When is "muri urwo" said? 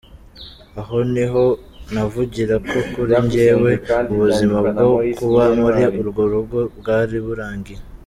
5.59-6.23